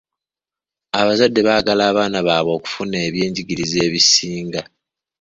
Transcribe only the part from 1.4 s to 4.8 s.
baagala abaana baabwe okufuna ebyenjigiriza ebisinga.